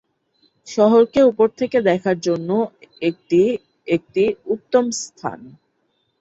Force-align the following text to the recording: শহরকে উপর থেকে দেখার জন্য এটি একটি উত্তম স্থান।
শহরকে 0.67 1.21
উপর 1.23 1.47
থেকে 1.59 1.77
দেখার 1.89 2.17
জন্য 2.27 2.49
এটি 3.01 3.41
একটি 3.87 4.23
উত্তম 4.53 4.85
স্থান। 5.01 5.39